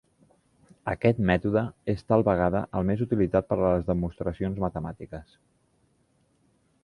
[0.93, 1.61] Aquest mètode
[1.93, 5.37] és tal vegada el més utilitzat per a les demostracions matemàtiques.